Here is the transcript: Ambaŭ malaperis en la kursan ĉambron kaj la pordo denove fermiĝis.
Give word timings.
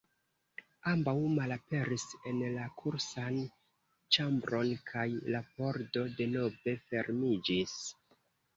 Ambaŭ 0.91 1.13
malaperis 1.33 2.05
en 2.31 2.39
la 2.55 2.63
kursan 2.79 3.37
ĉambron 4.17 4.73
kaj 4.89 5.07
la 5.37 5.45
pordo 5.61 6.09
denove 6.19 6.77
fermiĝis. 6.91 7.81